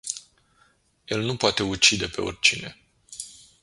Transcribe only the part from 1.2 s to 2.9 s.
nu poate ucide pe oricine.